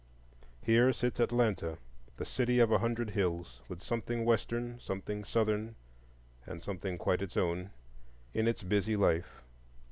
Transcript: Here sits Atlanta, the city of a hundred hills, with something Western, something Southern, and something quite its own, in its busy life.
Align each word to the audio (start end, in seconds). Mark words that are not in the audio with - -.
Here 0.63 0.91
sits 0.93 1.19
Atlanta, 1.19 1.77
the 2.17 2.25
city 2.25 2.57
of 2.57 2.71
a 2.71 2.79
hundred 2.79 3.11
hills, 3.11 3.61
with 3.67 3.83
something 3.83 4.25
Western, 4.25 4.79
something 4.79 5.23
Southern, 5.23 5.75
and 6.47 6.63
something 6.63 6.97
quite 6.97 7.21
its 7.21 7.37
own, 7.37 7.69
in 8.33 8.47
its 8.47 8.63
busy 8.63 8.95
life. 8.95 9.43